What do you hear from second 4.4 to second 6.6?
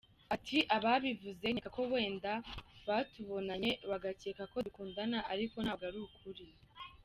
ko dukundana ariko ntabwo ari ukuri.